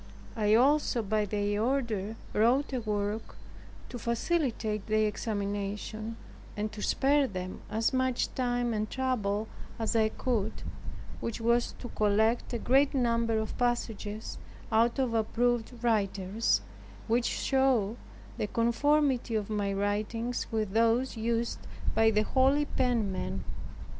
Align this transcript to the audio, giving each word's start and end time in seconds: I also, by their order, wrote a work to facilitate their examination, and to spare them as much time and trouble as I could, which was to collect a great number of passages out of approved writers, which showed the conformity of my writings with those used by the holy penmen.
I 0.35 0.55
also, 0.55 1.03
by 1.03 1.25
their 1.25 1.61
order, 1.61 2.15
wrote 2.33 2.73
a 2.73 2.81
work 2.81 3.35
to 3.89 3.99
facilitate 3.99 4.87
their 4.87 5.07
examination, 5.07 6.17
and 6.57 6.71
to 6.71 6.81
spare 6.81 7.27
them 7.27 7.61
as 7.69 7.93
much 7.93 8.33
time 8.33 8.73
and 8.73 8.89
trouble 8.89 9.47
as 9.77 9.95
I 9.95 10.09
could, 10.09 10.63
which 11.19 11.39
was 11.39 11.73
to 11.73 11.89
collect 11.89 12.51
a 12.51 12.57
great 12.57 12.95
number 12.95 13.37
of 13.37 13.55
passages 13.59 14.39
out 14.71 14.97
of 14.97 15.13
approved 15.13 15.71
writers, 15.83 16.61
which 17.07 17.25
showed 17.27 17.95
the 18.39 18.47
conformity 18.47 19.35
of 19.35 19.51
my 19.51 19.71
writings 19.71 20.47
with 20.51 20.73
those 20.73 21.15
used 21.15 21.59
by 21.93 22.09
the 22.09 22.23
holy 22.23 22.65
penmen. 22.65 23.43